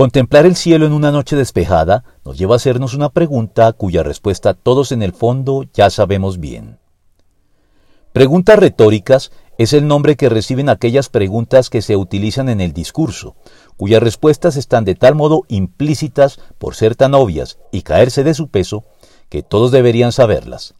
Contemplar 0.00 0.46
el 0.46 0.56
cielo 0.56 0.86
en 0.86 0.94
una 0.94 1.12
noche 1.12 1.36
despejada 1.36 2.04
nos 2.24 2.38
lleva 2.38 2.54
a 2.54 2.56
hacernos 2.56 2.94
una 2.94 3.10
pregunta 3.10 3.70
cuya 3.74 4.02
respuesta 4.02 4.54
todos 4.54 4.92
en 4.92 5.02
el 5.02 5.12
fondo 5.12 5.66
ya 5.74 5.90
sabemos 5.90 6.40
bien. 6.40 6.78
Preguntas 8.14 8.58
retóricas 8.58 9.30
es 9.58 9.74
el 9.74 9.86
nombre 9.86 10.16
que 10.16 10.30
reciben 10.30 10.70
aquellas 10.70 11.10
preguntas 11.10 11.68
que 11.68 11.82
se 11.82 11.96
utilizan 11.96 12.48
en 12.48 12.62
el 12.62 12.72
discurso, 12.72 13.36
cuyas 13.76 14.02
respuestas 14.02 14.56
están 14.56 14.86
de 14.86 14.94
tal 14.94 15.16
modo 15.16 15.42
implícitas 15.48 16.40
por 16.56 16.74
ser 16.74 16.96
tan 16.96 17.12
obvias 17.12 17.58
y 17.70 17.82
caerse 17.82 18.24
de 18.24 18.32
su 18.32 18.48
peso, 18.48 18.84
que 19.28 19.42
todos 19.42 19.70
deberían 19.70 20.12
saberlas. 20.12 20.72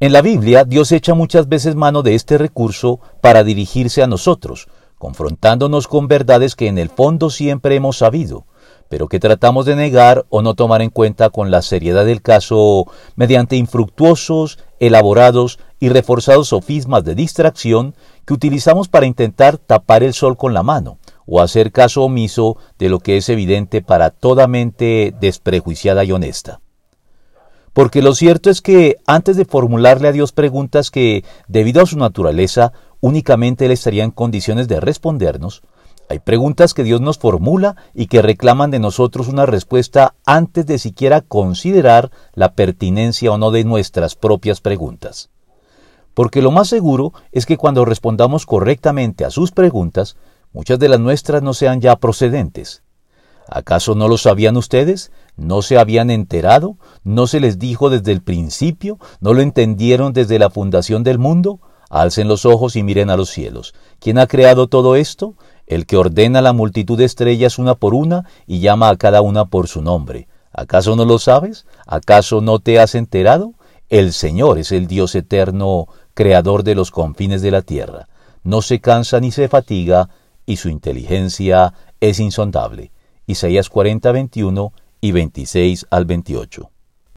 En 0.00 0.12
la 0.12 0.22
Biblia, 0.22 0.64
Dios 0.64 0.90
echa 0.90 1.14
muchas 1.14 1.48
veces 1.48 1.76
mano 1.76 2.02
de 2.02 2.16
este 2.16 2.36
recurso 2.36 2.98
para 3.20 3.44
dirigirse 3.44 4.02
a 4.02 4.08
nosotros, 4.08 4.66
confrontándonos 5.02 5.88
con 5.88 6.06
verdades 6.06 6.54
que 6.54 6.68
en 6.68 6.78
el 6.78 6.88
fondo 6.88 7.28
siempre 7.28 7.74
hemos 7.74 7.98
sabido, 7.98 8.46
pero 8.88 9.08
que 9.08 9.18
tratamos 9.18 9.66
de 9.66 9.74
negar 9.74 10.26
o 10.28 10.42
no 10.42 10.54
tomar 10.54 10.80
en 10.80 10.90
cuenta 10.90 11.28
con 11.30 11.50
la 11.50 11.60
seriedad 11.62 12.04
del 12.04 12.22
caso 12.22 12.86
mediante 13.16 13.56
infructuosos, 13.56 14.60
elaborados 14.78 15.58
y 15.80 15.88
reforzados 15.88 16.50
sofismas 16.50 17.02
de 17.02 17.16
distracción 17.16 17.96
que 18.24 18.34
utilizamos 18.34 18.86
para 18.86 19.06
intentar 19.06 19.58
tapar 19.58 20.04
el 20.04 20.14
sol 20.14 20.36
con 20.36 20.54
la 20.54 20.62
mano 20.62 20.98
o 21.26 21.40
hacer 21.40 21.72
caso 21.72 22.04
omiso 22.04 22.56
de 22.78 22.88
lo 22.88 23.00
que 23.00 23.16
es 23.16 23.28
evidente 23.28 23.82
para 23.82 24.10
toda 24.10 24.46
mente 24.46 25.12
desprejuiciada 25.20 26.04
y 26.04 26.12
honesta. 26.12 26.60
Porque 27.72 28.02
lo 28.02 28.14
cierto 28.14 28.50
es 28.50 28.60
que 28.60 28.98
antes 29.06 29.36
de 29.36 29.46
formularle 29.46 30.08
a 30.08 30.12
Dios 30.12 30.30
preguntas 30.30 30.90
que, 30.90 31.24
debido 31.48 31.82
a 31.82 31.86
su 31.86 31.96
naturaleza, 31.96 32.72
únicamente 33.02 33.66
Él 33.66 33.72
estaría 33.72 34.04
en 34.04 34.12
condiciones 34.12 34.68
de 34.68 34.80
respondernos, 34.80 35.62
hay 36.08 36.18
preguntas 36.18 36.74
que 36.74 36.84
Dios 36.84 37.00
nos 37.00 37.16
formula 37.16 37.76
y 37.94 38.06
que 38.06 38.20
reclaman 38.20 38.70
de 38.70 38.78
nosotros 38.78 39.28
una 39.28 39.46
respuesta 39.46 40.14
antes 40.26 40.66
de 40.66 40.78
siquiera 40.78 41.22
considerar 41.22 42.10
la 42.34 42.52
pertinencia 42.52 43.32
o 43.32 43.38
no 43.38 43.50
de 43.50 43.64
nuestras 43.64 44.14
propias 44.14 44.60
preguntas. 44.60 45.30
Porque 46.12 46.42
lo 46.42 46.50
más 46.50 46.68
seguro 46.68 47.14
es 47.30 47.46
que 47.46 47.56
cuando 47.56 47.86
respondamos 47.86 48.44
correctamente 48.44 49.24
a 49.24 49.30
sus 49.30 49.52
preguntas, 49.52 50.16
muchas 50.52 50.78
de 50.78 50.90
las 50.90 51.00
nuestras 51.00 51.42
no 51.42 51.54
sean 51.54 51.80
ya 51.80 51.96
procedentes. 51.96 52.82
¿Acaso 53.48 53.94
no 53.94 54.06
lo 54.06 54.18
sabían 54.18 54.58
ustedes? 54.58 55.12
¿No 55.36 55.62
se 55.62 55.78
habían 55.78 56.10
enterado? 56.10 56.76
¿No 57.04 57.26
se 57.26 57.40
les 57.40 57.58
dijo 57.58 57.88
desde 57.88 58.12
el 58.12 58.22
principio? 58.22 58.98
¿No 59.20 59.32
lo 59.32 59.40
entendieron 59.40 60.12
desde 60.12 60.38
la 60.38 60.50
fundación 60.50 61.02
del 61.04 61.18
mundo? 61.18 61.60
Alcen 61.92 62.26
los 62.26 62.46
ojos 62.46 62.74
y 62.76 62.82
miren 62.82 63.10
a 63.10 63.18
los 63.18 63.28
cielos. 63.28 63.74
¿Quién 63.98 64.16
ha 64.16 64.26
creado 64.26 64.66
todo 64.66 64.96
esto? 64.96 65.34
El 65.66 65.84
que 65.84 65.98
ordena 65.98 66.40
la 66.40 66.54
multitud 66.54 66.96
de 66.96 67.04
estrellas 67.04 67.58
una 67.58 67.74
por 67.74 67.92
una 67.92 68.24
y 68.46 68.60
llama 68.60 68.88
a 68.88 68.96
cada 68.96 69.20
una 69.20 69.44
por 69.44 69.68
su 69.68 69.82
nombre. 69.82 70.26
¿Acaso 70.52 70.96
no 70.96 71.04
lo 71.04 71.18
sabes? 71.18 71.66
¿Acaso 71.86 72.40
no 72.40 72.60
te 72.60 72.80
has 72.80 72.94
enterado? 72.94 73.52
El 73.90 74.14
Señor 74.14 74.58
es 74.58 74.72
el 74.72 74.86
Dios 74.86 75.14
eterno, 75.14 75.86
creador 76.14 76.62
de 76.62 76.74
los 76.74 76.90
confines 76.90 77.42
de 77.42 77.50
la 77.50 77.60
tierra. 77.60 78.08
No 78.42 78.62
se 78.62 78.80
cansa 78.80 79.20
ni 79.20 79.30
se 79.30 79.48
fatiga, 79.48 80.08
y 80.46 80.56
su 80.56 80.70
inteligencia 80.70 81.74
es 82.00 82.20
insondable. 82.20 82.90
Isaías 83.26 83.68
40, 83.68 84.12
21 84.12 84.72
y 85.02 85.12
26 85.12 85.88
al 85.90 86.06
28. 86.06 86.71